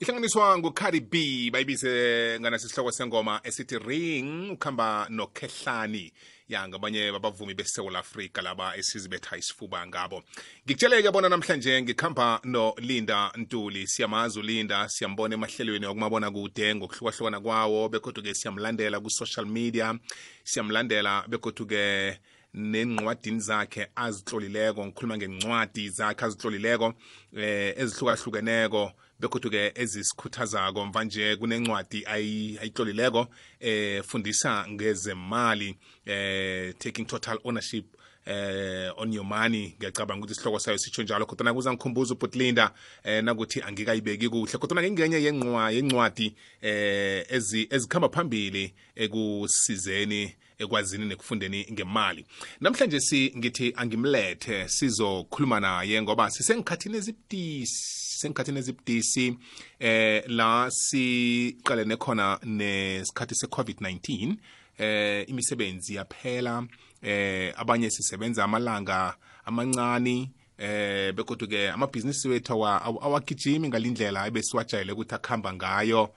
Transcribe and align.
ihlanganiswa 0.00 0.58
ngucardi 0.58 1.00
b 1.00 1.50
bayibize 1.50 2.38
nganasi 2.40 2.66
isihloko 2.66 2.92
sengoma 2.92 3.40
esithi 3.44 3.78
ring 3.78 4.50
ukuhamba 4.52 5.06
nokhehlani. 5.10 6.12
Ya 6.48 6.68
ngabanye 6.68 7.12
babavumi 7.12 7.54
besewula 7.54 7.98
afrika 7.98 8.42
laba 8.42 8.76
esizibetha 8.76 9.36
isifuba 9.36 9.86
ngabo. 9.86 10.22
Ngikutsheleke 10.64 11.10
bona 11.10 11.28
namhlanje 11.28 11.82
ngikhamba 11.82 12.40
nolinda 12.44 13.32
ntuli. 13.36 13.86
Siyamazi 13.86 14.38
ulinda 14.38 14.88
siyambona 14.88 15.34
emahlelweni 15.34 15.86
okumabona 15.86 16.30
kude 16.30 16.74
ngokuhlukahlukana 16.74 17.40
kwawo 17.40 17.88
bekodwa-ke 17.88 18.34
siyamlandela 18.34 19.00
ku-social 19.00 19.46
media. 19.46 19.98
Siyamlandela 20.44 21.24
bekodwa-ke 21.28 22.18
nencwadini 22.54 23.40
zakhe 23.40 23.90
azitlolileko 23.94 24.86
ngikhuluma 24.86 25.16
ngencwadi 25.16 25.88
zakhe 25.88 26.24
azitlolileko 26.24 26.94
eh 27.36 27.74
ezihlukahlukeneko. 27.76 28.92
Bekodwa-ke 29.20 29.72
ezisikhuthazako 29.74 30.86
mvanje 30.86 31.36
kunencwadi 31.36 32.06
ayitlolileko 32.06 33.28
eh 33.60 34.02
fundisa 34.02 34.66
ngezemali 34.68 35.76
eh 36.06 36.74
taking 36.78 37.06
total 37.06 37.38
ownership 37.44 37.84
eh 38.26 38.90
on 38.96 39.12
your 39.12 39.24
money. 39.24 39.74
Ngiyacabanga 39.78 40.24
ukuthi 40.24 40.32
isihloko 40.32 40.58
sayo 40.58 40.78
sitsho 40.78 41.02
njalo 41.02 41.26
kodwa 41.26 41.54
kuza 41.54 41.72
ngikhumbuza 41.72 42.14
ubutlinda 42.14 42.72
eh 43.04 43.24
nakuthi 43.24 43.62
angikayibeki 43.62 44.28
kuhle 44.28 44.58
kodwa 44.58 44.82
ngengenye 44.82 45.22
yenqwa 45.22 45.70
yencwadi 45.70 46.34
eh 46.62 47.26
ezikhamba 47.70 48.08
phambili 48.08 48.74
ekusizeni 48.96 50.34
ekwazini 50.60 51.04
nekufundeni 51.04 51.66
ngemali. 51.72 52.26
Namhlanje 52.60 53.00
si 53.00 53.32
ngithi 53.36 53.72
angimlethe 53.76 54.68
sizokhuluma 54.68 55.60
naye 55.60 56.02
ngoba 56.02 56.30
sisengikhathini 56.30 56.96
ezibudisi 56.96 58.00
sengikhathini 58.20 58.58
ezibudisi 58.58 59.36
eh 59.78 60.22
la 60.26 60.70
siqalene 60.70 61.96
khona 61.96 62.38
nesikhathi 62.44 63.34
se-covid-19 63.34 64.34
eh 64.78 65.24
imisebenzi 65.28 65.94
yaphela 65.94 66.66
eh 67.02 67.52
abanye 67.56 67.90
sisebenza 67.90 68.44
amalanga 68.44 69.16
amancane 69.44 70.30
eh 70.58 71.12
bekodwa 71.12 71.48
ke 71.48 71.70
amabhizinisi 71.70 72.28
wethu 72.28 72.66
awagijimi 73.06 73.68
ngalindlela 73.68 74.26
ebesiwajayele 74.26 74.92
ukuthi 74.92 75.14
akuhamba 75.14 75.52
ngayo. 75.54 76.10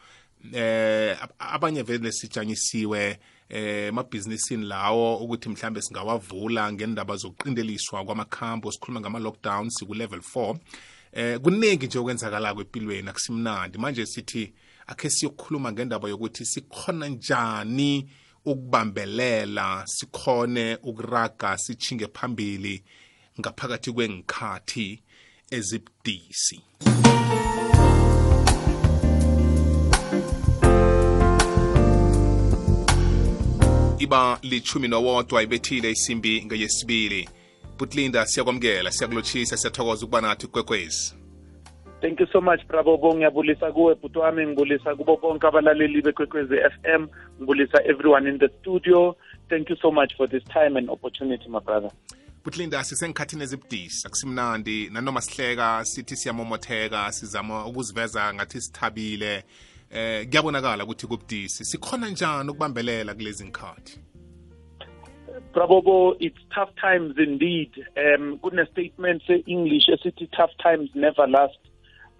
Eh 0.54 1.18
abanye 1.40 1.84
vele 1.84 2.12
sijanyisiwe 2.12 3.20
eh 3.50 3.88
emabhizinisini 3.88 4.66
lawo 4.66 5.18
ukuthi 5.18 5.50
mhlambe 5.50 5.82
singawavula 5.82 6.74
ngendaba 6.74 7.16
zokuqindeliswa 7.16 8.06
kwamakhambo 8.06 8.72
sikhuluma 8.72 9.02
ngama-lockdown 9.02 9.70
siku-level 9.70 10.20
4 10.20 10.58
eh 11.12 11.40
kuningi 11.40 11.86
nje 11.88 12.00
okwenzakalako 12.00 12.62
empilweni 12.62 13.10
akusimnandi. 13.10 13.78
Manje 13.78 14.06
sithi 14.06 14.54
akhe 14.88 15.10
siyokukhuluma 15.10 15.72
ngendaba 15.72 16.10
yokuthi 16.10 16.46
sikhona 16.46 17.08
njani 17.08 18.10
ukubambelela 18.46 19.84
sikhone 19.88 20.78
ukuraga 20.84 21.58
sichinge 21.58 22.08
phambili 22.08 22.84
ngaphakathi 23.40 23.92
kwengikhathi 23.92 25.04
ezibudisi. 25.52 26.62
Iba 34.04 34.40
lichumi 34.42 34.88
nowodwa 34.88 35.44
ibethile 35.44 35.92
isimbi 35.92 36.46
ngeyesibili. 36.46 37.30
Butlinda 37.78 38.26
siyakwamukela 38.26 38.92
siyakulotshisa 38.92 39.58
siyathokoza 39.58 40.06
ukuba 40.06 40.22
nathi 40.22 40.48
kwekwezi. 40.48 41.16
Thank 42.02 42.20
you 42.20 42.28
so 42.28 42.42
much 42.42 42.66
bravo 42.68 43.16
ngiyabulisa 43.16 43.72
kuwe 43.72 43.96
bhuti 43.96 44.18
wami. 44.20 44.46
Ngibulisa 44.48 44.96
kubo 44.96 45.18
bonke 45.18 45.48
abalaleli 45.48 46.02
bekwekwezi 46.02 46.56
FM 46.56 47.08
ngibulisa 47.38 47.84
everyone 47.86 48.30
in 48.30 48.40
the 48.40 48.50
studio. 48.60 49.16
Thank 49.50 49.70
you 49.70 49.78
so 49.82 49.92
much 49.92 50.14
for 50.18 50.30
this 50.30 50.44
time 50.44 50.78
and 50.78 50.90
opportunity 50.90 51.50
my 51.50 51.60
brother. 51.60 51.92
Butlinda 52.44 52.84
sisengikhathini 52.84 53.44
ezibudisi? 53.44 54.08
Akusimnandi 54.08 54.90
nanoma 54.90 55.22
sihleka 55.22 55.86
sithi 55.86 56.16
siyamomotheka 56.16 57.12
sizama 57.12 57.66
ukuziveza 57.66 58.34
ngathi 58.34 58.62
sithabile 58.62 59.44
eh 59.94 60.28
kuyabonakala 60.30 60.84
ukuthi 60.84 61.08
kubudisi 61.08 61.66
sikhona 61.66 62.10
njani 62.10 62.50
ukubambelela 62.50 63.14
kulezi 63.14 63.46
nkhathi 63.46 64.00
Bravo, 65.54 66.16
it's 66.20 66.38
tough 66.54 66.70
times 66.82 67.16
indeed. 67.18 67.72
Um, 67.98 68.40
kune 68.40 68.66
statement 68.72 69.22
say 69.28 69.44
English 69.46 69.88
esithi 69.88 70.28
tough 70.32 70.52
times 70.62 70.90
never 70.96 71.28
last, 71.28 71.58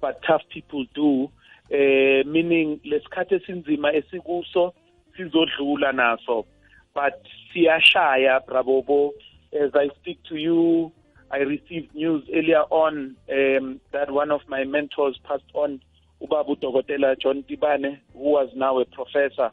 but 0.02 0.22
tough 0.28 0.42
people 0.50 0.86
do. 0.94 1.32
Uh, 1.72 2.24
meaning 2.26 2.80
lesikhathi 2.86 3.36
esinzima 3.36 3.94
esikuso 3.94 4.74
sizodlula 5.18 5.94
naso. 5.94 6.46
But 6.94 7.24
siyashaya 7.54 8.46
Bravo, 8.46 9.14
as 9.52 9.72
I 9.74 9.90
speak 10.00 10.20
to 10.30 10.36
you, 10.36 10.92
I 11.32 11.38
received 11.38 11.96
news 11.96 12.24
earlier 12.32 12.64
on 12.70 13.16
um, 13.32 13.80
that 13.92 14.12
one 14.12 14.30
of 14.30 14.42
my 14.48 14.64
mentors 14.64 15.20
passed 15.24 15.52
on 15.56 15.82
Ubabu 16.24 16.60
Dogotela 16.60 17.20
John 17.20 17.44
Tibane, 17.44 18.00
who 18.14 18.20
was 18.20 18.50
now 18.56 18.80
a 18.80 18.86
professor. 18.86 19.52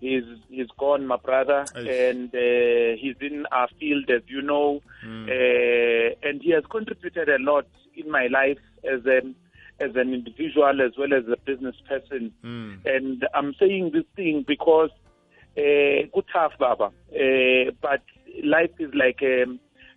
He's 0.00 0.22
he's 0.48 0.68
gone, 0.78 1.06
my 1.06 1.16
brother, 1.16 1.64
and 1.74 2.32
uh, 2.32 2.96
he's 3.00 3.16
in 3.20 3.46
our 3.50 3.68
field, 3.80 4.08
as 4.08 4.22
you 4.28 4.42
know, 4.42 4.80
mm. 5.04 5.24
uh, 5.26 6.14
and 6.22 6.40
he 6.40 6.50
has 6.52 6.62
contributed 6.70 7.28
a 7.28 7.38
lot 7.40 7.66
in 7.96 8.08
my 8.08 8.28
life 8.28 8.58
as 8.84 9.00
an 9.06 9.34
as 9.80 9.90
an 9.96 10.14
individual 10.14 10.80
as 10.80 10.92
well 10.96 11.12
as 11.12 11.24
a 11.26 11.36
business 11.44 11.74
person. 11.88 12.32
Mm. 12.44 12.86
And 12.86 13.26
I'm 13.34 13.54
saying 13.58 13.90
this 13.92 14.04
thing 14.14 14.44
because 14.46 14.90
uh, 15.56 16.06
good 16.14 16.24
tough, 16.32 16.52
Baba, 16.58 16.84
uh, 16.84 17.70
but 17.82 18.02
life 18.44 18.70
is 18.78 18.90
like 18.94 19.18
a, 19.22 19.46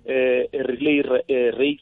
a, 0.07 0.47
a 0.51 0.63
relay 0.63 1.03
a 1.29 1.57
race 1.59 1.79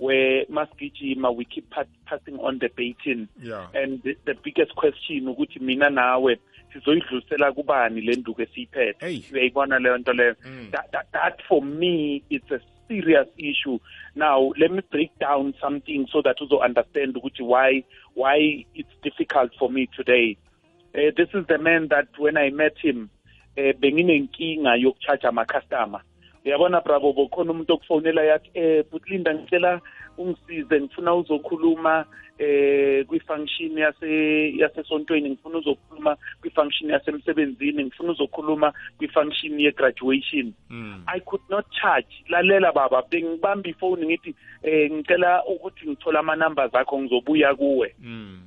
where 0.00 0.46
masigijima 0.48 1.30
we 1.30 1.44
keep 1.44 1.70
passing 2.06 2.38
on 2.40 2.58
the 2.58 2.68
baton 2.68 3.28
yeah. 3.42 3.66
and 3.74 4.02
the, 4.02 4.16
the 4.24 4.34
biggest 4.44 4.74
question 4.74 5.28
ukuthi 5.28 5.60
mina 5.60 5.90
nawe 5.90 6.38
sizoyidlulisela 6.72 7.52
kubani 7.52 8.00
le 8.00 8.16
nduku 8.16 8.42
esiyiphethe? 8.42 9.22
Uyayibona 9.32 9.78
leyo 9.78 9.98
nto 9.98 10.12
leyo? 10.12 10.36
That 11.12 11.42
for 11.48 11.62
me 11.62 12.22
it's 12.30 12.50
a 12.50 12.60
serious 12.88 13.28
issue. 13.36 13.78
Now 14.14 14.52
let 14.58 14.70
me 14.70 14.82
break 14.90 15.18
down 15.18 15.54
something 15.60 16.06
so 16.12 16.22
that 16.22 16.40
uzo 16.40 16.64
understand 16.64 17.16
ukuthi 17.16 17.42
why 17.42 17.84
why 18.14 18.66
it's 18.74 18.94
difficult 19.02 19.52
for 19.58 19.70
me 19.70 19.86
today. 19.86 20.36
Uh, 20.94 21.12
this 21.16 21.28
is 21.34 21.46
the 21.46 21.58
man 21.58 21.86
that 21.88 22.08
when 22.18 22.36
i 22.36 22.50
met 22.50 22.76
him 22.78 23.08
uh, 23.56 23.72
benginenkinga 23.78 24.74
yokucharge 24.74 25.26
ama-customer 25.26 26.00
uyabona 26.44 26.80
bravo 26.80 27.12
bokhona 27.12 27.50
umuntu 27.50 27.72
okufonela 27.72 28.22
yathi 28.24 28.50
eh 28.54 28.84
butlinda 28.90 29.34
ngicela 29.34 29.80
ungisize 30.18 30.80
ngifuna 30.80 31.14
uzokhuluma 31.14 32.04
eh 32.38 33.06
kwi-function 33.06 33.78
yase 33.78 34.10
yasesontweni 34.56 35.30
ngifuna 35.30 35.58
uzokhuluma 35.58 36.16
kwi-function 36.40 36.90
yasemsebenzini 36.90 37.84
ngifuna 37.84 38.12
uzokhuluma 38.12 38.72
kwi-function 38.98 39.60
ye-graduation 39.60 40.52
mm. 40.70 41.02
i 41.06 41.20
could 41.20 41.42
not 41.48 41.66
charge 41.70 42.24
lalela 42.28 42.72
baba 42.72 43.02
bengibamba 43.02 43.68
ifoni 43.68 44.06
ngithi 44.06 44.34
eh 44.62 44.90
ngicela 44.92 45.44
ukuthi 45.44 45.88
ngithola 45.88 46.20
ama-numbers 46.20 46.74
akho 46.74 46.98
ngizobuya 46.98 47.54
kuwe 47.54 47.94
mm. 48.00 48.40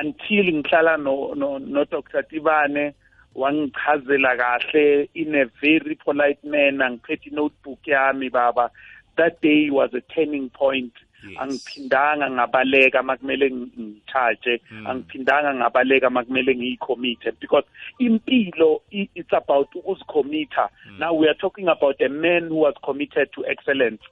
until 0.00 0.54
ngihlala 0.54 0.96
no, 0.96 1.34
no, 1.34 1.58
no 1.58 1.84
dr 1.84 2.22
tibane 2.22 2.94
wangichazela 3.36 4.36
kahle 4.36 5.08
in 5.14 5.34
a 5.34 5.44
very 5.60 5.94
polite 6.04 6.42
manner 6.44 6.90
ngiphethe 6.90 7.30
notebook 7.32 7.82
yami 7.86 8.30
baba. 8.32 8.70
That 9.16 9.40
day 9.40 9.70
was 9.70 9.90
a 9.94 10.00
turning 10.14 10.50
point. 10.50 10.92
Yes. 11.28 11.38
angiphindanga 11.40 12.30
ngabaleka 12.30 13.02
makumele 13.02 13.50
ngicharge. 13.50 14.60
Mm. 14.70 14.86
angiphindanga 14.86 15.54
ngabaleka 15.54 16.10
makumele 16.10 16.54
ngiyicommit 16.54 17.18
because 17.40 17.64
impilo 17.98 18.82
i- 18.92 19.08
it's 19.14 19.32
about 19.32 19.74
ukuzicommitta 19.74 20.68
now 20.98 21.12
we 21.14 21.26
are 21.28 21.34
talking 21.34 21.68
about 21.68 22.00
a 22.00 22.08
man 22.08 22.48
who 22.48 22.56
was 22.56 22.74
committed 22.84 23.32
to 23.32 23.44
excellence. 23.46 24.02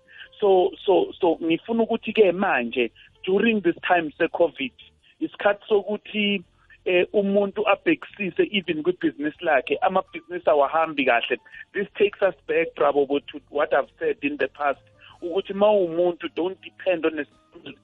So 0.41 0.71
so 0.85 1.13
so 1.21 1.39
ngifuna 1.43 1.83
ukuthi 1.83 2.13
ke 2.13 2.33
manje 2.33 2.91
during 3.25 3.61
this 3.61 3.77
time 3.87 4.11
se 4.19 4.29
covid 4.29 4.73
isikhathi 5.21 5.65
sokuthi 5.69 6.43
eh 6.85 7.07
umuntu 7.13 7.69
abhekisise 7.69 8.49
even 8.53 8.83
kwibusiness 8.83 9.35
lakhe 9.41 9.77
amabhizinisi 9.77 10.51
awahambi 10.51 11.05
kahle. 11.05 11.39
This 11.73 11.89
takes 11.99 12.23
us 12.23 12.35
back 12.47 12.75
bravo 12.77 13.07
to 13.07 13.41
what 13.51 13.73
i've 13.73 13.91
said 13.99 14.17
in 14.23 14.37
the 14.37 14.49
past 14.49 14.81
ukuthi 15.23 15.55
ma 15.55 15.71
umuntu 15.71 16.29
don't 16.35 16.61
depend 16.63 17.07
on 17.07 17.19
a 17.19 17.25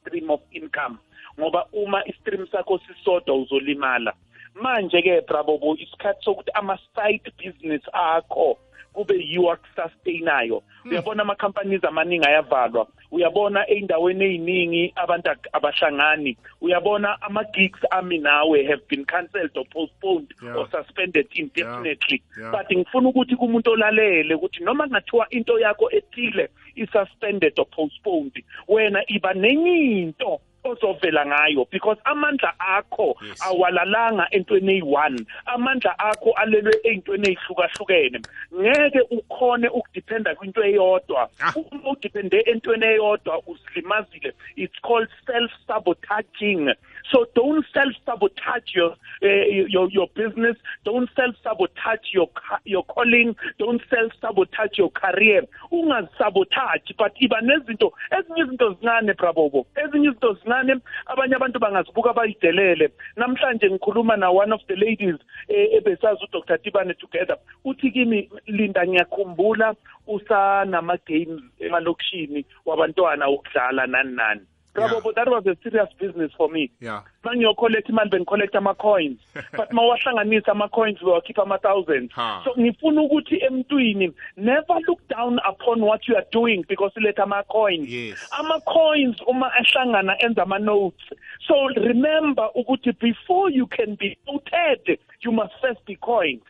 stream 0.01 0.31
of 0.31 0.41
income 0.53 0.99
ngoba 1.39 1.67
uma 1.73 2.05
istream 2.05 2.47
sakho 2.47 2.79
sisodwa 2.79 3.37
uzolimala. 3.37 4.13
Manje 4.55 5.03
ke 5.03 5.21
bravo 5.27 5.77
isikhathi 5.79 6.25
sokuthi 6.25 6.51
ama 6.55 6.79
side 6.95 7.33
business 7.39 7.83
akho 7.93 8.59
kube 9.01 9.15
yiwo 9.17 9.53
akusustainayo 9.53 10.63
uyabona 10.85 11.23
ama-companies 11.23 11.85
amaningi 11.85 12.27
ayavalwa. 12.27 12.87
Uyabona 13.11 13.65
ey'ndaweni 13.71 14.25
ey'ningi 14.25 14.93
abantu 14.97 15.31
ak- 15.31 15.49
abahlangani. 15.53 16.37
Uyabona 16.61 17.23
ama-gigs 17.23 17.81
ami 17.91 18.19
nawe 18.19 18.65
have 18.65 18.83
been 18.89 19.05
cancelled 19.05 19.51
or 19.59 19.65
postponed 19.73 20.29
Yeah. 20.43 20.57
or 20.57 20.69
suspended 20.71 21.27
indefinitely. 21.35 22.23
Yeah. 22.39 22.51
but 22.53 22.71
ngifuna 22.71 23.09
ukuthi 23.09 23.37
kumuntu 23.37 23.71
olalele 23.71 24.35
ukuthi 24.35 24.65
noma 24.65 24.87
kungathiwa 24.87 25.27
into 25.31 25.59
yakho 25.59 25.91
ethile 25.93 26.49
i-suspended 26.77 27.53
or 27.59 27.67
postponed 27.67 28.45
wena 28.69 29.03
iba 29.07 29.35
nenye 29.35 30.01
into 30.01 30.41
ozovela 30.71 31.27
ngayo 31.27 31.67
because 31.71 31.99
amandla 32.05 32.55
akho 32.59 33.17
awalalanga 33.41 34.27
entweni 34.31 34.73
eyi-one. 34.73 35.27
Amandla 35.47 35.99
akho 35.99 36.31
alelwe 36.33 36.73
ey'ntweni 36.85 37.29
ey'hlukahlukene. 37.29 38.19
Ngeke 38.55 39.01
ukhone 39.11 39.69
ukudipenda 39.69 40.35
kwinto 40.35 40.65
eyodwa. 40.65 41.29
Ah. 41.41 41.53
uma 41.57 41.91
udipende 41.91 42.41
entweni 42.47 42.87
eyodwa 42.87 43.43
uzilimazile 43.47 44.33
it's 44.57 44.79
called 44.83 45.09
self-sabotaging. 45.27 46.75
So 47.11 47.27
don't 47.35 47.65
self-sabotage 47.75 48.75
your, 48.75 48.93
uh, 49.23 49.47
your, 49.69 49.89
your 49.91 50.07
business. 50.15 50.57
Don't 50.85 51.09
self-sabotage 51.17 52.13
your, 52.13 52.29
ca- 52.29 52.61
your 52.65 52.85
calling. 52.85 53.35
Don't 53.59 53.81
self-sabotage 53.91 54.79
your 54.79 54.91
career. 54.91 55.43
Ungazisabotage 55.73 56.97
but 56.99 57.13
iba 57.21 57.41
nezinto 57.41 57.93
ezinye 58.11 58.43
izinto 58.43 58.73
zincane 58.73 59.15
brabobo 59.15 59.67
ezinye 59.77 60.09
izinto 60.09 60.33
zincane 60.35 60.75
abanye 61.07 61.35
abantu 61.37 61.59
bangazibuka 61.59 62.13
bayidelele. 62.13 62.91
Namhlanje 63.17 63.71
ngikhuluma 63.71 64.17
na 64.17 64.31
one 64.31 64.53
of 64.53 64.61
the 64.69 64.77
ladies 64.77 65.17
eh, 65.49 65.69
ebesazi 65.77 66.25
udr 66.35 66.59
tibane 66.63 66.95
together. 66.95 67.37
Uthi 67.65 67.91
kimi 67.91 68.31
linda 68.47 68.87
ngiyakhumbula 68.87 69.75
usanama-games 70.07 71.43
emalokishini 71.61 72.45
wabantwana 72.67 73.27
wokudlala 73.27 73.87
nani 73.87 74.13
nani. 74.17 74.41
Brabobo 74.75 75.15
that 75.15 75.29
was 75.29 75.47
a 75.47 75.57
serious 75.63 75.89
business 75.99 76.31
for 76.37 76.49
me. 76.51 76.71
Yeah. 76.81 77.03
Ma 77.25 77.35
ngiyocollect 77.35 77.89
imali 77.89 78.11
bengicollect 78.11 78.55
ama-coins 78.57 79.19
but 79.57 79.73
ma 79.73 79.83
wahlanganisa 79.83 80.51
ama-coins 80.53 80.99
bewakhipha 81.03 81.43
ama-thousands 81.43 82.13
Ha. 82.13 82.43
so 82.45 82.55
ngifuna 82.59 83.03
ukuthi 83.03 83.37
emntwini 83.45 84.13
never 84.37 84.77
look 84.89 85.01
down 85.09 85.39
upon 85.49 85.81
what 85.83 86.09
you 86.09 86.17
are 86.17 86.27
doing 86.33 86.65
because 86.69 86.93
iletha 86.97 87.23
ama-coins. 87.23 87.89
Yes. 87.89 88.29
ama-coins 88.39 89.17
uma 89.27 89.51
ehlangana 89.61 90.17
enza 90.23 90.43
ama-notes. 90.43 91.05
So 91.47 91.69
remember 91.69 92.49
ukuthi 92.55 92.93
before 93.01 93.51
you 93.51 93.67
can 93.67 93.97
be 93.97 94.17
noted 94.27 94.99
you 95.23 95.33
must 95.33 95.53
first 95.61 95.85
be 95.87 95.97
coined. 95.97 96.43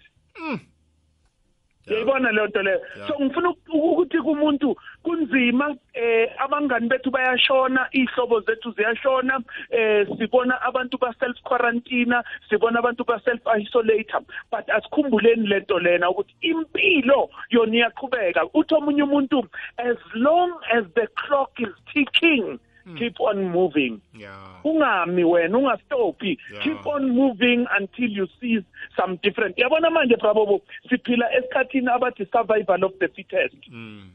Uyayibona 1.88 2.30
leyo 2.32 2.46
nto 2.46 2.62
leyo? 2.62 2.80
So 3.08 3.14
ngifuna 3.20 3.48
uk- 3.48 3.74
ukuthi 3.74 4.18
kumuntu 4.18 4.76
kunzima 5.02 5.76
eh 5.94 6.28
abangani 6.38 6.88
bethu 6.88 7.10
bayashona 7.10 7.88
ihlobo 7.92 8.40
zethu 8.40 8.70
ziyashona 8.72 9.40
eh 9.70 10.06
sibona 10.18 10.60
abantu 10.62 10.98
ba 10.98 11.14
self 11.20 11.36
quarantine 11.42 12.16
sibona 12.48 12.78
abantu 12.78 13.04
ba 13.04 13.20
self 13.24 13.40
isolate 13.58 14.12
but 14.50 14.68
asikhumbuleni 14.70 15.46
lento 15.46 15.78
lena 15.78 16.10
ukuthi 16.10 16.34
impilo 16.40 17.30
yona 17.50 17.76
iyaqhubeka. 17.76 18.44
Uthi 18.54 18.74
omunye 18.74 19.02
umuntu 19.02 19.42
as 19.78 19.96
long 20.14 20.52
as 20.72 20.84
the 20.94 21.06
clock 21.16 21.50
is 21.58 21.72
ticking 21.92 22.58
keep 22.98 23.20
on 23.20 23.44
moving. 23.50 24.00
Yeah. 24.14 24.60
Ungami 24.64 25.24
wena 25.24 25.58
ungastopi 25.58 26.38
Yeah. 26.52 26.62
keep 26.64 26.86
on 26.86 27.10
moving 27.10 27.66
until 27.78 28.08
you 28.10 28.26
see 28.40 28.64
some 28.96 29.16
different. 29.22 29.56
Yabona 29.56 29.90
manje 29.90 30.16
brabobo 30.16 30.60
siphila 30.90 31.26
esikhathini 31.34 31.88
abathi 31.88 32.26
survival 32.32 32.84
of 32.84 32.92
the 32.98 33.08
fittest. 33.08 33.56
Mm. 33.72 34.10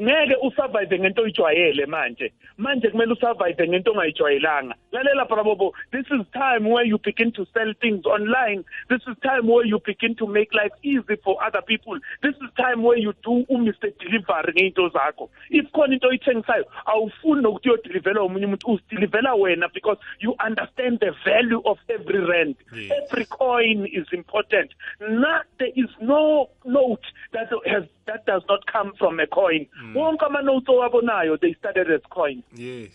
Ngeke 0.00 0.36
usurvive 0.42 0.98
ngento 0.98 1.22
oyijwayele 1.22 1.86
manje. 1.86 2.32
Manje 2.58 2.90
kumele 2.90 3.12
usurvive 3.12 3.68
ngento 3.68 3.92
ongayijwayelanga. 3.92 4.74
Lalela 4.92 5.24
brabobo 5.24 5.72
this 5.92 6.06
is 6.10 6.26
time 6.32 6.68
where 6.68 6.84
you 6.84 6.98
begin 6.98 7.32
to 7.32 7.46
sell 7.54 7.72
things 7.80 8.04
online. 8.06 8.64
This 8.88 9.00
is 9.06 9.16
time 9.22 9.46
where 9.46 9.64
you 9.64 9.80
begin 9.84 10.14
to 10.16 10.26
make 10.26 10.52
life 10.54 10.72
easy 10.82 11.16
for 11.22 11.42
other 11.42 11.62
people. 11.62 11.98
This 12.22 12.34
is 12.36 12.50
time 12.56 12.82
where 12.82 12.98
you 12.98 13.12
do 13.22 13.44
umr 13.50 13.74
delivery 13.98 14.52
ngey'nto 14.52 14.90
zakho. 14.90 15.28
If 15.50 15.70
khona 15.72 15.94
into 15.94 16.08
oyithengisayo 16.08 16.64
awufuni 16.86 17.42
nokuthi 17.42 17.68
uyodilivelwa 17.70 18.24
omunye 18.24 18.46
umuntu 18.46 18.70
uzidilivela 18.70 19.34
wena 19.34 19.68
because 19.72 19.98
you 20.20 20.34
understand 20.46 21.00
the 21.00 21.12
value 21.24 21.62
of 21.64 21.78
every 21.88 22.20
rand. 22.20 22.56
Yes. 22.74 22.90
every 23.04 23.26
coin 23.26 23.86
is 23.86 24.06
important. 24.12 24.70
Not 25.00 25.46
there 25.58 25.72
is 25.74 25.90
no 26.00 26.50
note 26.64 27.04
that 27.32 27.48
has 27.66 27.84
that 28.06 28.26
does 28.26 28.42
not 28.48 28.66
come 28.66 28.92
from 28.98 29.20
a 29.20 29.26
coin 29.26 29.66
wonke 29.94 30.24
ama-notes 30.24 30.68
owabonayo 30.68 31.36
they 31.40 31.54
started 31.54 31.90
as 31.90 32.02
coins. 32.10 32.44
Yes. 32.54 32.90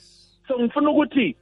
So 0.48 0.60
ngifuna 0.60 0.90
ukuthi 0.90 1.36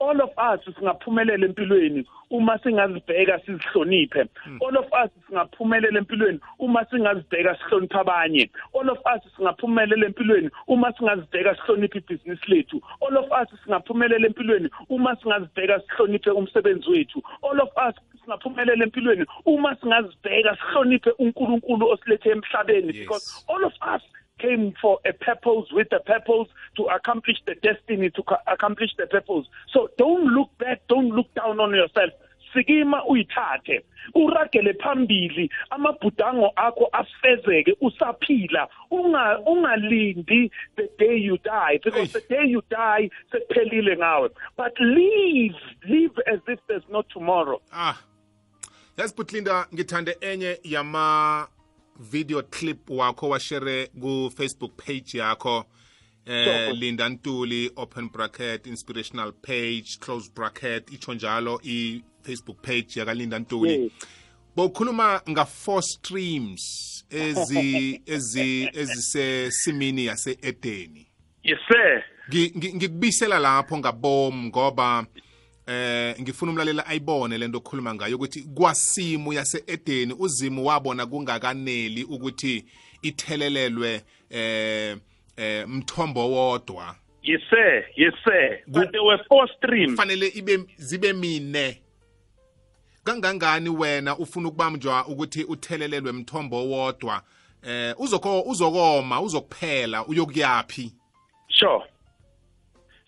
all 0.00 0.20
of 0.20 0.30
us 0.38 0.60
singaphumelela 0.74 1.46
empilweni 1.46 2.06
uma 2.30 2.58
singazibheka 2.58 3.40
sizihloniphe. 3.46 4.28
All 4.60 4.76
of 4.76 4.86
us 4.92 5.10
singaphumelela 5.28 5.98
empilweni 5.98 6.40
uma 6.58 6.84
singazibheka 6.90 7.56
sihloniphe 7.56 7.98
abanye. 7.98 8.50
All 8.74 8.90
of 8.90 8.98
us 8.98 9.22
singaphumelela 9.36 10.06
empilweni 10.06 10.50
uma 10.66 10.92
singazibheka 10.92 11.56
sihloniphe 11.56 11.98
ibhizinisi 11.98 12.50
lethu. 12.50 12.82
All 13.00 13.16
of 13.16 13.30
us 13.30 13.48
singaphumelela 13.64 14.26
empilweni 14.26 14.68
uma 14.88 15.16
singazibheka 15.16 15.80
sihloniphe 15.80 16.30
umsebenzi 16.30 16.90
wethu. 16.90 17.22
All 17.42 17.60
of 17.60 17.70
us 17.88 17.94
singaphumelela 18.24 18.84
empilweni 18.84 19.26
uma 19.46 19.76
singazibheka 19.76 20.56
sihloniphe 20.56 21.10
uNkulunkulu 21.18 21.88
osilethe 21.88 22.30
emhlabeni. 22.30 22.92
Because 22.92 23.44
all 23.48 23.64
of 23.64 23.74
us 23.94 24.02
came 24.38 24.74
for 24.80 24.98
a 25.06 25.12
purpose 25.12 25.68
with 25.72 25.88
a 25.92 26.00
purpose 26.00 26.48
to 26.76 26.84
accomplish 26.84 27.36
the 27.46 27.54
destiny 27.62 28.10
to 28.10 28.22
co- 28.22 28.36
accomplish 28.46 28.90
the 28.98 29.06
purpose. 29.06 29.46
So 29.72 29.88
don't 29.98 30.24
look 30.26 30.50
back 30.58 30.80
don't 30.88 31.10
look 31.10 31.32
down 31.34 31.60
on 31.60 31.74
yourself. 31.74 32.10
Sikima 32.54 33.04
uyithathe 33.04 33.84
uragele 34.14 34.74
phambili 34.74 35.50
amabhudango 35.70 36.52
akho 36.56 36.88
afezeke 36.92 37.76
usaphila 37.80 38.68
unga 38.90 39.38
ungalindi 39.46 40.50
the 40.76 40.88
day 40.98 41.16
you 41.16 41.38
die 41.38 41.78
because 41.82 42.12
the 42.12 42.20
day 42.20 42.44
you 42.46 42.62
die 42.70 43.10
sekuphelile 43.32 43.96
ngawe. 43.96 44.30
But 44.56 44.72
live 44.80 45.54
live 45.88 46.12
as 46.26 46.40
if 46.48 46.58
there's 46.68 46.84
no 46.90 47.02
tomorrow. 47.02 47.60
Ah 47.72 47.96
yazi 48.96 49.14
butlinda 49.16 49.66
ngithande 49.74 50.16
enye 50.20 50.58
yama 50.62 51.48
video 52.00 52.42
clip 52.42 52.90
wakho 52.90 53.28
washere 53.28 53.86
ku 54.00 54.30
Facebook 54.36 54.76
page 54.76 55.18
yakho 55.18 55.64
eh. 56.26 56.72
Linda 56.74 57.08
Ntuli 57.08 57.70
open 57.76 58.08
bracket 58.08 58.66
inspirational 58.66 59.32
page 59.32 59.98
close 60.00 60.30
bracket 60.34 60.92
icho 60.92 61.14
njalo 61.14 61.60
i 61.64 62.02
Facebook 62.22 62.62
page 62.62 62.96
yaka 63.00 63.14
Linda 63.14 63.38
Ntuli. 63.38 63.92
Bokhuluma 64.56 65.20
nga 65.30 65.44
four 65.44 65.82
streams 65.82 67.04
ezi 67.10 68.00
ezi 68.06 68.68
ezisesimini 68.72 70.04
yase 70.06 70.38
Edeni 70.42 71.06
yes 71.42 71.58
sir. 71.68 72.02
Ngi- 72.30 72.52
ngi- 72.56 72.74
ngikubisela 72.74 73.38
lapho 73.38 73.78
ngabom 73.78 74.46
ngoba 74.46 75.06
eh 75.66 76.20
ngifuna 76.20 76.52
umlalela 76.52 76.86
ayibone 76.86 77.38
lento 77.38 77.58
okhuluma 77.58 77.94
ngayo 77.94 78.16
ukuthi 78.16 78.42
kwasimu 78.42 79.32
yase-edeni 79.32 80.14
uzimu 80.18 80.66
wabona 80.66 81.06
kungakaneli 81.06 82.04
ukuthi 82.04 82.64
ithelelelwe 83.02 84.02
eh 84.30 84.96
eh 85.36 85.68
mthombo 85.68 86.30
wodwa. 86.30 86.96
Yes 87.22 87.40
sir. 87.50 87.84
Yes 87.96 88.14
sir. 88.24 88.58
But 88.66 88.92
there 88.92 89.02
were 89.02 89.24
four 89.28 89.48
streams. 89.56 89.90
Kufanele 89.90 90.28
ibe 90.28 90.64
zibe 90.76 91.12
mine. 91.12 91.80
Kangangani 93.04 93.68
wena 93.68 94.18
ufuna 94.18 94.48
ukubamjwa 94.48 95.06
ukuthi 95.06 95.44
uthelelelwe 95.44 96.12
mthombo 96.12 96.70
wodwa? 96.70 97.22
Eh 97.62 97.94
uzoko 97.98 98.40
uzokoma 98.42 99.20
uzokuphela 99.20 100.06
uyokuyapi 100.06 100.92
sure. 101.48 101.84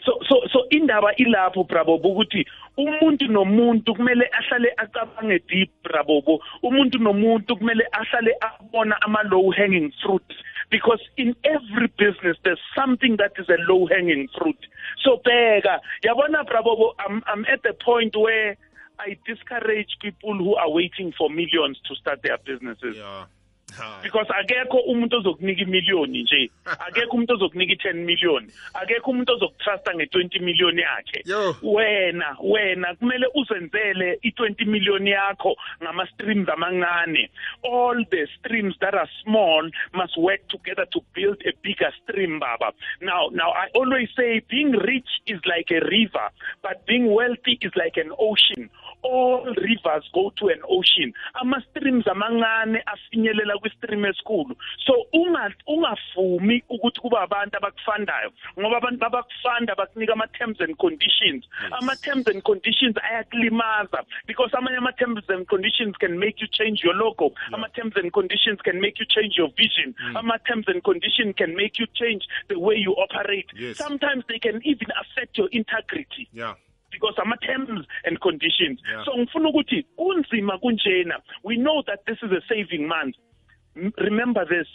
So 0.06 0.18
so 0.28 0.40
so 0.52 0.58
indaba 0.70 1.14
ilapho 1.16 1.64
brabobo 1.64 2.08
ukuthi 2.08 2.46
umuntu 2.76 3.26
nomuntu 3.26 3.94
kumele 3.94 4.30
ahlale 4.32 4.72
acabange 4.76 5.38
deep 5.48 5.70
brabobo 5.82 6.40
umuntu 6.62 6.98
nomuntu 6.98 7.56
kumele 7.56 7.84
ahlale 7.92 8.32
abona 8.40 9.02
ama 9.02 9.22
low 9.22 9.50
hanging 9.50 9.92
fruit 10.02 10.22
because 10.70 11.02
in 11.16 11.34
every 11.44 11.88
business 11.98 12.36
there's 12.44 12.62
something 12.74 13.16
that 13.16 13.32
is 13.38 13.48
a 13.48 13.58
low 13.68 13.86
hanging 13.86 14.28
fruit. 14.38 14.58
So 15.04 15.20
bheka 15.26 15.80
yabona 16.04 16.44
brabobo 16.46 16.94
I'm, 16.98 17.22
I'm 17.26 17.44
at 17.46 17.62
the 17.62 17.74
point 17.74 18.16
where 18.16 18.56
I 18.98 19.18
discourage 19.26 19.98
people 20.00 20.38
who 20.38 20.54
are 20.54 20.70
waiting 20.70 21.12
for 21.18 21.28
millions 21.28 21.78
to 21.88 21.94
start 21.96 22.22
their 22.22 22.38
businesses. 22.38 22.96
Yeah. 22.96 23.24
Hayi. 23.26 23.35
Because 24.02 24.26
akekho 24.40 24.78
umuntu 24.78 25.16
ozokunika 25.16 25.62
imiliyoni 25.62 26.22
nje. 26.22 26.50
Akekho 26.86 27.16
umuntu 27.16 27.34
ozokunika 27.34 27.72
i-10 27.72 27.94
million. 27.94 28.50
Akekho 28.74 29.10
umuntu 29.10 29.32
ozokutrusta 29.32 29.94
nge-20 29.94 30.40
million 30.40 30.78
yakhe. 30.78 31.22
Yo. 31.24 31.56
wena 31.62 32.36
wena 32.42 32.94
kumele 32.94 33.26
uzenzele 33.34 34.18
i-20 34.22 34.66
million 34.66 35.06
yakho 35.06 35.56
ngama-streams 35.82 36.48
amancane. 36.48 37.30
All 37.62 38.04
the 38.10 38.26
streams 38.38 38.74
that 38.80 38.94
are 38.94 39.10
small 39.24 39.70
must 39.94 40.16
work 40.16 40.48
together 40.48 40.86
to 40.92 41.00
build 41.14 41.42
a 41.46 41.52
bigger 41.62 41.92
stream 42.02 42.38
baba. 42.38 42.72
Now 43.00 43.28
now 43.32 43.50
i 43.50 43.66
always 43.74 44.08
say 44.16 44.42
being 44.48 44.72
rich 44.72 45.08
is 45.26 45.40
like 45.44 45.70
a 45.70 45.80
river 45.84 46.30
but 46.62 46.86
being 46.86 47.12
wealthy 47.12 47.58
is 47.60 47.72
like 47.76 47.96
an 47.96 48.12
ocean. 48.18 48.70
All 49.06 49.44
rivers 49.68 50.04
go 50.12 50.30
to 50.36 50.48
an 50.48 50.60
ocean. 50.68 51.12
Ama-streams 51.34 52.06
amancane 52.06 52.82
afinyelela 52.86 53.58
kwi-stream 53.58 54.04
esikhulu. 54.04 54.56
So 54.86 54.92
unga- 55.14 55.54
ungavumi 55.66 56.62
ukuthi 56.68 57.00
kuba 57.00 57.20
abantu 57.20 57.56
abakufandayo 57.56 58.32
ngoba 58.58 58.76
abantu 58.76 58.98
babakufanda 58.98 59.74
bakunika 59.74 60.12
ama-terms 60.12 60.60
and 60.60 60.76
conditions. 60.78 61.44
Ama-terms 61.80 62.26
and 62.26 62.42
conditions 62.42 62.96
ayakulimaza 62.96 64.04
because 64.26 64.50
amanye 64.52 64.76
ama-terms 64.78 65.24
and 65.28 65.46
conditions 65.48 65.94
can 65.98 66.18
make 66.18 66.40
you 66.40 66.48
change 66.48 66.82
your 66.84 66.94
logo. 66.94 67.32
Ama-terms 67.52 67.96
and 67.96 68.12
conditions 68.12 68.60
can 68.62 68.80
make 68.80 68.98
you 68.98 69.06
change 69.06 69.34
your 69.38 69.48
vision. 69.56 69.94
Mm. 70.02 70.16
Ama-terms 70.16 70.66
and 70.68 70.82
conditions 70.82 71.34
can 71.36 71.54
make 71.56 71.78
you 71.78 71.86
change 71.94 72.26
the 72.48 72.58
way 72.58 72.76
you 72.76 72.92
operate. 72.92 73.46
Yes. 73.54 73.76
sometimes 73.78 74.24
they 74.28 74.38
can 74.38 74.60
even 74.64 74.88
affect 75.00 75.38
your 75.38 75.48
integrity. 75.52 76.28
Yeah 76.32 76.54
because 77.06 77.22
ama-terms 77.22 77.86
and 78.04 78.20
conditions. 78.20 78.80
Yeah. 78.90 79.04
so 79.04 79.12
ngifuna 79.16 79.48
ukuthi 79.48 79.82
kunzima 79.96 80.58
kunjena. 80.58 81.20
We 81.42 81.56
know 81.56 81.82
that 81.86 82.04
this 82.06 82.18
is 82.22 82.30
a 82.32 82.40
saving 82.48 82.86
month. 82.88 83.16
Remember 83.98 84.44
this. 84.44 84.66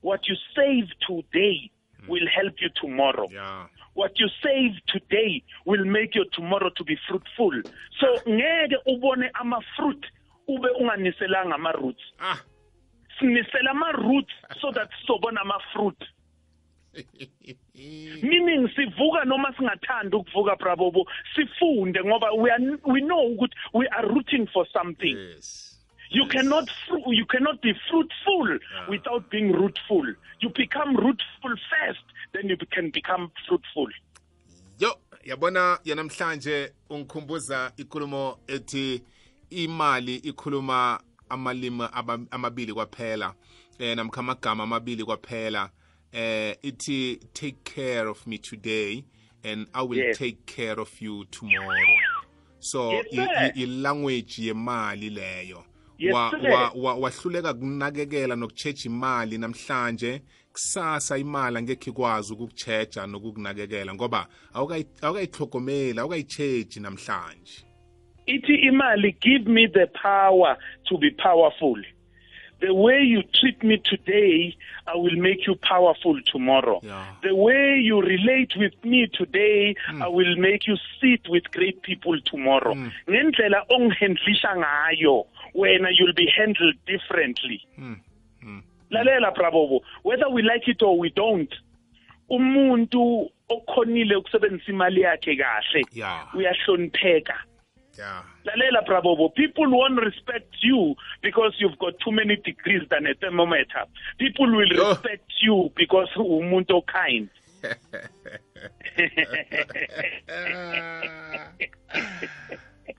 What 0.00 0.20
you 0.28 0.36
save 0.54 0.88
today 1.06 1.70
will 2.08 2.26
help 2.34 2.54
you 2.60 2.70
tomorrow. 2.80 3.28
Yeah. 3.30 3.66
What 3.94 4.18
you 4.18 4.28
save 4.42 4.72
today 4.86 5.42
will 5.66 5.84
make 5.84 6.14
your 6.14 6.24
tomorrow 6.32 6.70
to 6.76 6.84
be 6.84 6.96
fruitful. 7.08 7.62
So 8.00 8.06
ngeke 8.28 8.76
ubone 8.86 9.30
ama-fruit 9.34 10.06
ube 10.48 10.68
unganiselanga 10.80 11.54
ama-roots 11.54 12.02
ah. 12.20 12.38
Sinisela 13.18 13.70
ama-roots 13.70 14.32
so 14.60 14.72
that 14.72 14.88
sizobona 15.00 15.40
ama-fruit 15.40 16.02
meaning 18.22 18.68
sivuka 18.76 19.24
noma 19.24 19.54
singathandi 19.56 20.16
ukuvuka 20.16 20.56
prabobo? 20.56 21.06
Sifunde 21.34 22.04
ngoba 22.04 22.32
we 22.32 22.50
are 22.50 22.78
we 22.84 23.00
know 23.00 23.34
ukuthi 23.34 23.54
we 23.74 23.86
are 23.88 24.08
rooting 24.08 24.46
for 24.52 24.66
something. 24.72 25.16
Yes. 25.16 25.66
You 26.10 26.26
cannot 26.26 26.68
fru- 26.88 27.12
you 27.12 27.26
cannot 27.26 27.62
be 27.62 27.72
fruitful 27.88 28.58
without 28.88 29.30
being 29.30 29.52
rootful. 29.52 30.14
You 30.40 30.50
become 30.50 30.96
rootful 30.96 31.56
first 31.70 32.04
then 32.32 32.48
you 32.48 32.56
can 32.56 32.90
become 32.90 33.30
fruitful. 33.46 33.88
Yo 34.78 34.94
yabona 35.24 35.78
yanamhlanje 35.84 36.72
ungikhumbuza 36.90 37.72
ikhulumo 37.76 38.38
ethi 38.46 39.02
imali 39.50 40.16
ikhuluma 40.16 41.00
amalimi 41.28 41.88
amabili 42.30 42.72
kwaphela 42.72 43.34
eh 43.78 43.96
namkha 43.96 44.20
amagama 44.20 44.62
amabili 44.64 45.04
kwaphela. 45.04 45.70
Eh 46.12 46.56
ithi 46.62 47.16
take 47.32 47.56
care 47.64 48.08
of 48.08 48.26
me 48.26 48.38
today 48.38 49.04
and 49.44 49.66
i 49.74 49.82
will 49.82 49.98
Yes. 49.98 50.18
take 50.18 50.38
care 50.46 50.80
of 50.80 51.00
you 51.02 51.24
tomorrow. 51.30 51.96
So 52.58 52.92
Yes, 52.92 53.52
i-language 53.56 54.38
yemali 54.38 55.10
leyo. 55.10 55.64
Yes, 55.98 56.14
wa, 56.14 56.70
wa, 56.74 56.94
wahluleka 56.94 57.54
kunakekela 57.54 58.36
nokuchecha 58.36 58.88
imali 58.88 59.38
namhlanje. 59.38 60.22
Kusasa 60.52 61.18
imali 61.18 61.56
angekhe 61.58 61.90
ikwazi 61.90 62.32
ukukuchecha 62.32 63.06
nokukunakekela 63.06 63.94
ngoba 63.94 64.26
awukayi- 64.54 64.86
awukayihlogomeli 65.02 65.98
awukayichechi 66.00 66.80
namhlanje. 66.80 67.64
Ithi 68.26 68.54
imali 68.54 69.12
give 69.20 69.50
me 69.50 69.68
the 69.68 69.86
power 69.86 70.56
to 70.84 70.98
be 70.98 71.10
powerful. 71.10 71.84
The 72.60 72.74
way 72.74 73.00
you 73.00 73.22
treat 73.22 73.62
me 73.62 73.78
today 73.78 74.56
i 74.86 74.94
will 74.94 75.16
make 75.16 75.46
you 75.46 75.54
powerful 75.56 76.18
tomorrow. 76.32 76.80
Yeah. 76.82 77.04
the 77.22 77.34
way 77.34 77.78
you 77.82 78.00
relate 78.00 78.52
with 78.56 78.74
me 78.84 79.08
today 79.12 79.74
hmm. 79.88 80.02
i 80.02 80.08
will 80.08 80.36
make 80.36 80.66
you 80.66 80.76
sit 81.00 81.28
with 81.28 81.44
great 81.52 81.82
people 81.82 82.20
tomorrow. 82.20 82.74
Hmm. 82.74 82.88
Ngendlela 83.08 83.64
ongihandlisha 83.70 84.56
ngayo 84.56 85.26
wena 85.54 85.88
you'll 85.96 86.14
be 86.14 86.30
handled 86.36 86.76
differently. 86.86 87.60
Hmm. 87.76 87.94
Lalela 88.90 89.34
brabobo 89.34 89.80
whether 90.02 90.28
we 90.28 90.42
like 90.42 90.66
it 90.68 90.82
or 90.82 90.98
we 90.98 91.10
don't 91.10 91.54
umuntu 92.30 93.30
okhonile 93.48 94.16
ukusebenzisa 94.16 94.72
imali 94.72 95.00
yakhe 95.00 95.36
kahle 95.36 95.84
uyahlonipheka. 96.34 97.32
yeah 97.32 97.49
lalela 98.44 98.82
brabobo 98.86 99.28
people 99.34 99.66
won't 99.68 100.00
respect 100.00 100.54
you 100.62 100.94
because 101.22 101.54
you've 101.58 101.78
got 101.78 101.98
too 102.04 102.12
many 102.12 102.36
degrees 102.36 102.82
than 102.90 103.06
a 103.06 103.14
thermometer. 103.14 103.84
People 104.18 104.50
will 104.50 104.68
respect 104.68 105.32
you 105.42 105.70
because 105.76 106.08
umuntu 106.16 106.82
okind 106.82 107.28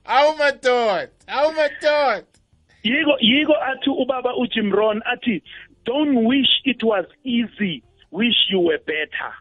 awu 0.04 0.36
madoda 0.36 1.08
awu 1.26 1.52
madoda. 1.52 2.24
Yiko 2.84 3.16
yiko 3.20 3.54
athi 3.62 3.90
ubaba 3.90 4.34
uJim 4.36 4.72
Rohn 4.72 5.02
athi 5.06 5.42
don't 5.84 6.24
wish 6.24 6.48
it 6.64 6.82
was 6.82 7.06
easy. 7.24 7.82
Wish 8.10 8.50
you 8.50 8.60
were 8.60 8.78
better. 8.86 9.32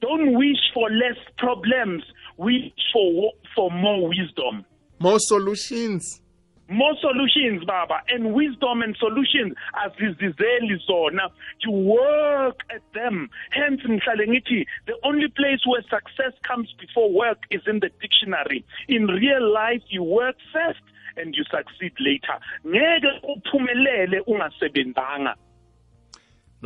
Don't 0.00 0.34
wish 0.34 0.58
for 0.74 0.90
less 0.90 1.18
problems. 1.38 2.02
Wish 2.36 2.72
for 2.92 3.32
for 3.56 3.70
more 3.70 4.08
wisdom. 4.08 4.64
More 5.00 5.18
solutions. 5.18 6.22
More 6.68 6.94
solutions 7.00 7.64
baba 7.64 8.00
and 8.08 8.34
wisdom 8.34 8.82
and 8.82 8.96
solutions 8.98 9.54
as 9.84 9.92
azizizeli 9.92 10.78
zona. 10.86 11.30
You 11.64 11.70
work 11.70 12.60
at 12.74 12.82
them. 12.92 13.30
Hence 13.50 13.82
ngithi 13.82 14.66
the 14.86 14.94
only 15.04 15.28
place 15.28 15.60
where 15.64 15.82
success 15.82 16.34
comes 16.42 16.74
before 16.80 17.12
work 17.12 17.38
is 17.50 17.62
in 17.66 17.80
the 17.80 17.90
dictionary. 18.00 18.64
In 18.88 19.06
real 19.06 19.52
life 19.52 19.82
you 19.88 20.02
work 20.02 20.36
first 20.52 20.82
and 21.16 21.34
you 21.36 21.44
succeed 21.44 21.92
later. 22.00 22.36
Ngeke 22.66 23.10
uphumelele 23.22 24.20
ungasebenzanga 24.26 25.34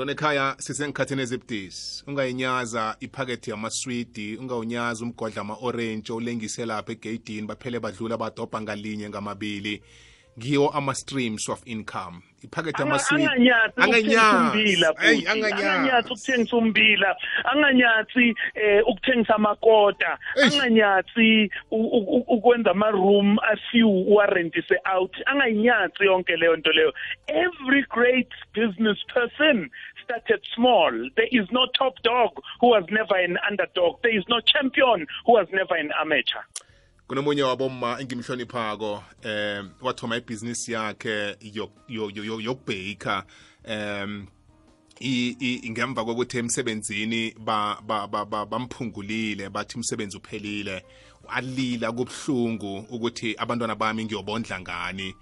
nona 0.00 0.12
ekhaya 0.12 0.54
sisengikhathini 0.58 1.22
ezibudisi. 1.22 2.04
Ungayinyaza 2.06 2.96
iphakethi 3.00 3.50
yamaswidi 3.50 4.36
ungawunyaza 4.36 5.04
umgodla 5.04 5.40
ama-orange 5.42 6.12
ulengise 6.12 6.66
lapha 6.66 6.92
egeyidini 6.92 7.46
baphele 7.46 7.80
badlula 7.80 8.16
badobha 8.16 8.60
ngalinye 8.60 9.08
ngamabili. 9.08 9.82
Ngiwo 10.38 10.68
ama-streams 10.70 11.48
of 11.48 11.60
income. 11.66 12.22
Iphakethi 12.42 12.82
yamaswidi 12.82 13.24
anganyatsi 13.24 13.80
ukuthengisa 13.80 14.38
umbila 14.40 14.96
Ayi, 14.98 15.16
futhi. 15.16 15.28
anganyazi. 15.28 15.64
anganyatsi 15.66 16.12
ukuthengisa 16.12 16.56
umbila 16.56 17.16
anganyatsi 17.44 18.34
eh 18.54 18.82
ukuthengisa 18.86 19.34
amakota. 19.34 20.18
Eish. 20.36 20.54
anganyatsi 20.54 21.50
u- 21.70 21.76
u- 21.98 22.16
u- 22.16 22.24
ukwenza 22.36 22.70
ama-room 22.70 23.36
afew 23.52 24.14
warrentise 24.14 24.74
out. 24.94 25.12
Anganyatsi 25.26 26.04
yonke 26.04 26.36
leyo 26.36 26.56
nto 26.56 26.72
leyo. 26.72 26.92
Every 27.26 27.84
great 27.90 28.28
business 28.54 28.98
person 29.14 29.70
started 30.10 30.40
small. 30.54 30.92
There 31.16 31.28
is 31.30 31.46
no 31.52 31.66
top 31.78 31.94
dog 32.02 32.30
who 32.60 32.68
was 32.68 32.84
never 32.90 33.14
an 33.16 33.38
underdog. 33.48 34.02
There 34.02 34.16
is 34.18 34.24
no 34.28 34.40
champion 34.40 35.06
who 35.26 35.32
was 35.32 35.46
never 35.52 35.74
an 35.76 35.90
amateur. 36.00 36.42
Kunomunye 37.08 37.42
wabomma 37.42 38.00
engimhloniphako 38.00 39.02
um 39.24 39.70
wathoma 39.82 40.16
ibhizinisi 40.16 40.72
yakhe 40.72 41.36
yok- 41.42 41.84
yo- 41.88 42.10
yo- 42.14 42.24
yo- 42.24 42.40
yokubheka. 42.40 43.24
Um 43.68 44.26
ngemva 45.02 46.04
kokuthi 46.04 46.38
emsebenzini 46.38 47.34
ba- 47.38 47.78
ba- 47.86 48.06
ba- 48.06 48.24
ba- 48.26 48.46
bamphungulile 48.46 49.48
bathi 49.50 49.76
umsebenzi 49.76 50.16
uphelile 50.16 50.84
alila 51.28 51.92
kubuhlungu 51.92 52.86
ukuthi 52.90 53.34
abantwana 53.38 53.74
bami 53.74 54.04
ngiyobondla 54.04 54.60
ngani. 54.60 55.14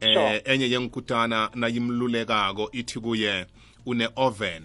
Eh 0.00 0.42
enye 0.44 0.70
yengikutana 0.70 1.50
nayimlulekako 1.54 2.70
ithi 2.72 3.00
kuye 3.00 3.46
une-oven 3.86 4.62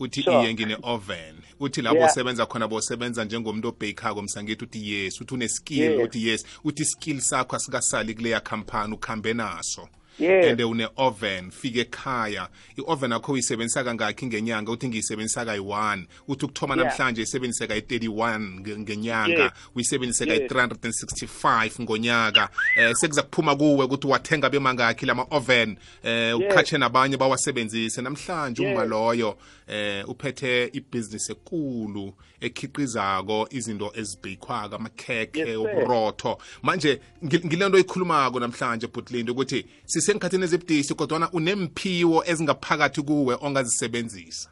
uthi 0.00 0.22
Sure. 0.22 0.42
iye 0.42 0.54
ngine-oven 0.54 1.34
uthi 1.60 1.82
lapho 1.82 1.96
Yeah. 1.96 2.10
osebenza 2.10 2.46
khona 2.46 2.68
bosebenza 2.68 3.24
njengomuntu 3.24 3.68
obhekako 3.68 4.22
msangithi 4.22 4.64
uthi 4.64 4.92
yes 4.92 5.20
uthi 5.20 5.34
une-skill 5.34 5.82
Yes. 5.92 6.00
uthi 6.04 6.28
yes 6.28 6.44
uthi 6.64 6.84
skill 6.84 7.20
sakho 7.20 7.56
asikasali 7.56 8.14
kuleya 8.14 8.40
khampani 8.40 8.94
ukhambe 8.94 9.34
naso 9.34 9.80
Yeah. 9.80 9.92
And 10.20 10.60
une-oven 10.60 11.50
fike 11.50 11.80
ekhaya. 11.80 12.48
I-oven 12.78 13.12
akho 13.12 13.32
uyisebenzisa 13.32 13.84
kangakhi 13.84 14.26
ngenyanga? 14.26 14.72
Uthi 14.72 14.88
ngiyisebenzisa 14.88 15.44
kayi-one. 15.44 16.06
Uthi 16.28 16.44
ukuthoma 16.46 16.74
Yeah. 16.76 16.86
namhlanje 16.88 17.22
isebenzise 17.22 17.66
kayi-31 17.66 18.38
nge- 18.60 18.78
ngenyanga. 18.78 19.38
Yeah. 19.38 19.52
uyisebenzise 19.76 20.24
Yeah. 20.26 20.38
kayi-365 20.38 21.82
ngonyaka. 21.82 22.48
Eh 22.76 22.94
sekuza 22.94 23.22
kuphuma 23.22 23.56
kuwe 23.56 23.84
ukuthi 23.84 24.06
wathenga 24.06 24.50
bemangakhi 24.50 25.06
lama-oven 25.06 25.76
eh 26.02 26.36
ukhatshe 26.38 26.78
nabanye 26.78 27.16
bawasebenzise. 27.16 28.02
Namhlanje 28.02 28.62
Yeah. 28.62 28.74
uma 28.76 28.84
loyo 28.84 29.38
eh 29.68 30.08
uphethe 30.08 30.70
ibhizinisi 30.72 31.32
ekulu. 31.32 32.14
Ekhiqizako 32.40 33.48
izinto 33.50 33.92
ezibheyikhwako 33.94 34.76
amakhekhe 34.76 35.38
Yes, 35.38 35.46
sir. 35.48 35.56
uburotho. 35.58 36.38
Manje 36.62 37.00
ngi- 37.24 37.46
ngile 37.46 37.68
nto 37.68 37.76
oyikhulumako 37.76 38.40
namhlanje 38.40 38.86
bhutlindi 38.86 39.30
ukuthi 39.32 39.66
sisengikhathini 39.84 40.44
ezibudisi 40.44 40.94
kodwana 40.94 41.30
unemphiwo 41.32 42.24
ezingaphakathi 42.26 43.02
kuwe 43.02 43.34
ongazisebenzisa. 43.40 44.50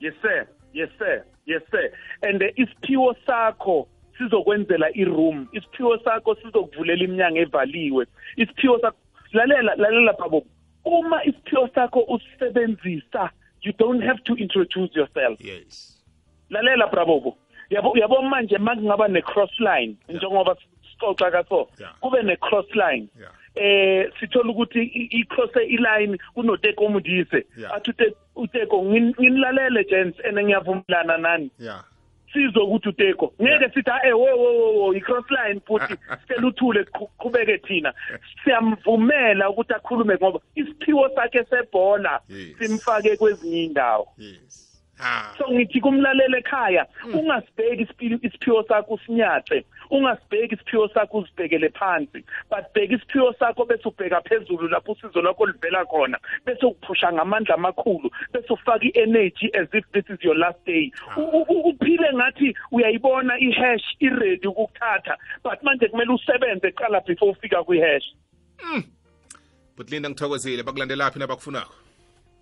Yes 0.00 0.14
sir. 0.22 0.46
Yes 0.72 0.90
sir. 0.98 1.24
Yes 1.46 1.62
sir. 1.70 1.90
And 2.22 2.42
uh, 2.42 2.48
isiphiwo 2.58 3.16
sakho 3.26 3.88
sizokwenzela 4.18 4.90
iroom. 4.96 5.46
Isiphiwo 5.52 5.98
sakho 6.04 6.34
sizokuvulela 6.34 7.04
iminyango 7.04 7.38
evaliwe. 7.38 8.06
Isiphiwo 8.36 8.78
sakho 8.80 8.96
lalela 9.32 9.74
lalela 9.76 10.12
babo 10.12 10.46
uma 10.84 11.24
isiphiwo 11.24 11.68
sakho 11.74 12.00
usisebenzisa 12.00 13.30
you 13.62 13.72
don't 13.78 14.02
have 14.04 14.20
to 14.24 14.34
introduce 14.36 14.94
yourself. 14.94 15.40
Yes. 15.40 15.93
Lalela 16.50 16.86
brabobo 16.86 17.36
yabo 17.70 17.92
yabo 17.98 18.22
manje 18.22 18.58
makungaba 18.58 19.08
ne-cross 19.08 19.60
line 19.60 19.96
njengoba 20.08 20.56
sixoxa 20.90 21.30
kaso 21.30 21.68
kube 22.00 22.22
ne-cross 22.22 22.66
line. 22.74 23.08
Eh 23.56 24.10
sithola 24.20 24.50
ukuthi 24.50 24.82
i- 24.82 25.08
i-cross 25.20 25.50
iline 25.56 26.18
kunoteko 26.34 26.88
mudise 26.88 27.46
athi 27.74 27.90
ute- 27.90 28.14
uteko 28.36 28.82
ngin- 28.82 29.14
nginilalele 29.20 29.84
gents 29.84 30.18
ene 30.24 30.44
ngiyavumelana 30.44 31.18
nani? 31.18 31.50
Ukuthi 32.34 32.88
uteko 32.88 33.32
ngeke 33.42 33.68
sithi 33.74 33.90
hayi 33.90 34.12
wo 34.12 34.26
wo 34.36 34.72
wo 34.78 34.94
i-cross 34.94 35.24
line 35.30 35.60
futhi 35.66 35.94
sicela 36.26 36.46
uthule 36.48 36.84
qhubeke 37.18 37.58
thina. 37.58 37.94
Siyamvumela 38.44 39.50
ukuthi 39.50 39.72
akhulume 39.74 40.14
ngoba 40.14 40.40
isiphiwo 40.54 41.08
sakhe 41.14 41.44
sebhola 41.44 42.20
simfake 42.58 43.16
kwezinye 43.16 43.64
indawo 43.64 44.08
yes. 44.18 44.63
So 45.38 45.44
ngithi 45.52 45.80
kumlaleli 45.80 46.36
ekhaya 46.36 46.86
ungasibheki 47.14 47.82
isiphi- 47.84 48.18
isiphiwo 48.26 48.62
sakho 48.68 48.94
usinyace 48.94 49.64
ungasibheki 49.90 50.54
isiphiwo 50.54 50.88
sakho 50.88 51.18
uzibhekele 51.18 51.68
phansi 51.70 52.24
but 52.50 52.64
bheka 52.74 52.94
isiphiwo 52.94 53.32
sakho 53.38 53.64
bese 53.64 53.88
ubheka 53.88 54.20
phezulu 54.20 54.68
lapho 54.68 54.92
usizo 54.92 55.22
lwakho 55.22 55.46
livela 55.46 55.84
khona 55.84 56.18
bese 56.46 56.66
uphusha 56.66 57.12
ngamandla 57.12 57.54
amakhulu 57.54 58.10
bese 58.32 58.52
ufaka 58.52 58.84
i-energy 58.86 59.50
as 59.60 59.68
if 59.74 59.84
this 59.92 60.04
is 60.10 60.24
your 60.24 60.36
last 60.36 60.58
day. 60.66 60.92
U- 61.16 61.20
u- 61.22 61.46
u- 61.48 61.68
uphile 61.70 62.12
ngathi 62.14 62.54
uyayibona 62.72 63.38
i-hash 63.38 63.84
i-ready 64.00 64.46
ukukuthatha 64.48 65.16
but 65.44 65.62
manje 65.62 65.88
kumele 65.88 66.12
usebenze 66.12 66.70
qala 66.72 67.00
before 67.00 67.30
ufika 67.32 67.64
kwi-hash. 67.64 68.04
Bhutlindi 69.76 70.08
ngithokozile 70.08 70.62
bakulandelaphi 70.62 71.18
nabakufunako? 71.18 71.74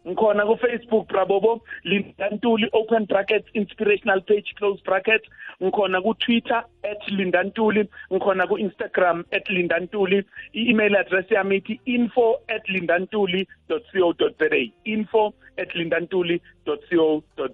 Ngikhona 0.07 0.47
ku-facebook 0.47 1.07
brabobo 1.09 1.63
linda 1.85 2.31
ntuli 2.31 2.69
open 2.73 3.07
brackets 3.07 3.49
inspirational 3.55 4.21
page 4.21 4.55
close 4.59 4.83
bracket 4.83 5.23
ngikhona 5.63 6.03
ku-twitter 6.03 6.65
at 6.83 7.09
linda 7.09 7.43
ntuli 7.43 7.89
ngikhona 8.13 8.47
ku-instagram 8.47 9.25
at 9.33 9.51
linda 9.51 9.79
ntuli 9.79 10.25
i-email 10.53 10.97
address 10.97 11.31
yami 11.31 11.57
ithi 11.57 11.81
info 11.85 12.43
at 12.49 12.69
linda 12.69 12.99
ntuli 12.99 13.47
co 13.69 13.79
za 14.19 14.49
info 14.85 15.35
at 15.57 15.75
linda 15.75 16.01
ntuli 16.01 16.41
co 16.65 17.23
za 17.37 17.49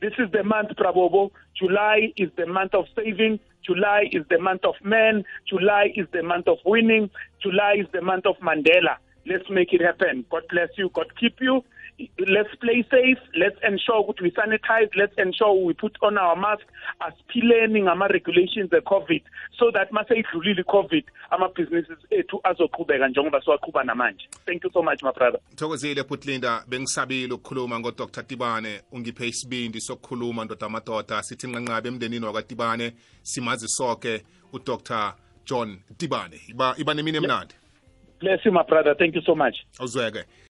this 0.00 0.14
is 0.18 0.30
the 0.30 0.42
month 0.42 0.70
brabobo 0.76 1.30
july 1.54 2.12
is 2.16 2.30
the 2.36 2.46
month 2.46 2.74
of 2.74 2.86
saving. 2.94 3.38
July 3.62 4.08
is 4.10 4.24
the 4.28 4.38
month 4.38 4.64
of 4.64 4.74
men 4.82 5.24
july 5.46 5.92
is 5.94 6.06
the 6.12 6.22
month 6.22 6.48
of 6.48 6.58
winning. 6.64 7.10
July 7.40 7.76
is 7.78 7.86
the 7.92 8.00
month 8.00 8.26
of 8.26 8.36
mandela. 8.38 8.96
Let's 9.24 9.48
make 9.50 9.72
it 9.72 9.80
happen. 9.80 10.24
God 10.30 10.42
bless 10.50 10.70
you. 10.76 10.90
God 10.92 11.06
keep 11.18 11.40
you. 11.40 11.62
Let's 12.18 12.54
play 12.60 12.84
safe. 12.90 13.18
Let's 13.34 13.56
ensure 13.62 14.04
that 14.06 14.20
we 14.20 14.30
sanitize. 14.30 14.90
Let's 14.96 15.14
ensure 15.18 15.64
we 15.64 15.74
put 15.74 15.96
on 16.02 16.18
our 16.18 16.36
mask. 16.36 16.62
Asiphileni 17.00 17.82
ngama-regulations 17.82 18.72
e-COVID 18.72 19.22
so 19.58 19.70
that 19.70 19.92
mase 19.92 20.14
idlulile 20.14 20.60
i-COVID 20.60 21.04
ama-businesses 21.30 21.98
ethu 22.10 22.40
azoqhubeka 22.44 23.08
njengoba 23.08 23.40
siwaqhuba 23.40 23.84
namanje. 23.84 24.28
Thank 24.46 24.64
you 24.64 24.70
so 24.72 24.82
much, 24.82 25.02
my 25.02 25.12
brother. 25.12 25.40
thokozile 25.56 26.02
bhutlinda 26.02 26.64
bengisabile 26.68 27.34
ukukhuluma 27.34 27.80
ngodr 27.80 28.26
tibane 28.26 28.80
ungiphe 28.92 29.28
isibindi 29.28 29.80
sokukhuluma 29.80 30.44
ndoda 30.44 30.66
amadoda 30.66 31.22
sithi 31.22 31.46
nqanqabe 31.46 31.88
emndenini 31.88 32.26
wakatibane 32.26 32.92
simazi 33.22 33.68
soke 33.68 34.22
udr 34.52 35.14
john 35.44 35.78
tibane 35.96 36.40
iba, 36.48 36.74
iba 36.78 36.94
nemini 36.94 37.16
emnandi 37.16 37.54
Bless 38.20 38.44
you, 38.44 38.52
my 38.52 38.62
brother. 38.62 38.94
Thank 38.94 39.16
you 39.16 39.22
so 39.22 39.34
much. 39.34 39.56
awuzweke 39.78 40.24